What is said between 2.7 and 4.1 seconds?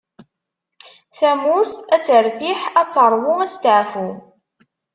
ad teṛwu asteɛfu.